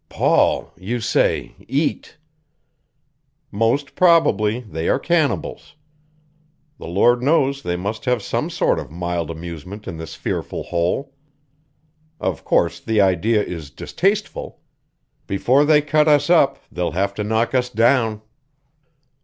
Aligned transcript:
"Paul, 0.09 0.73
you 0.77 0.99
say 0.99 1.53
eat" 1.67 2.17
"Most 3.51 3.93
probably 3.93 4.61
they 4.61 4.89
are 4.89 4.97
cannibals. 4.97 5.75
The 6.79 6.87
Lord 6.87 7.21
knows 7.21 7.61
they 7.61 7.75
must 7.75 8.05
have 8.05 8.23
some 8.23 8.49
sort 8.49 8.79
of 8.79 8.89
mild 8.89 9.29
amusement 9.29 9.87
in 9.87 9.97
this 9.97 10.15
fearful 10.15 10.63
hole. 10.63 11.13
Of 12.19 12.43
course, 12.43 12.79
the 12.79 12.99
idea 12.99 13.43
is 13.43 13.69
distasteful; 13.69 14.59
before 15.27 15.65
they 15.65 15.83
cut 15.83 16.07
us 16.07 16.31
up 16.31 16.57
they'll 16.71 16.93
have 16.93 17.13
to 17.13 17.23
knock 17.23 17.53
us 17.53 17.69
down." 17.69 18.23